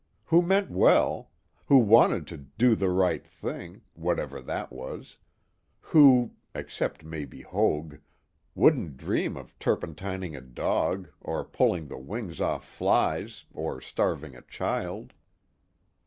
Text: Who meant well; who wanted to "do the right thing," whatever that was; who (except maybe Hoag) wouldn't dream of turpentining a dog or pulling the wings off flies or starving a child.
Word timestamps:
Who 0.29 0.41
meant 0.41 0.71
well; 0.71 1.29
who 1.67 1.77
wanted 1.77 2.25
to 2.29 2.37
"do 2.37 2.73
the 2.73 2.89
right 2.89 3.23
thing," 3.23 3.81
whatever 3.93 4.41
that 4.41 4.71
was; 4.73 5.17
who 5.79 6.31
(except 6.55 7.03
maybe 7.03 7.41
Hoag) 7.43 8.01
wouldn't 8.55 8.97
dream 8.97 9.37
of 9.37 9.53
turpentining 9.59 10.35
a 10.35 10.41
dog 10.41 11.07
or 11.21 11.45
pulling 11.45 11.87
the 11.87 11.99
wings 11.99 12.41
off 12.41 12.65
flies 12.65 13.45
or 13.53 13.79
starving 13.79 14.35
a 14.35 14.41
child. 14.41 15.13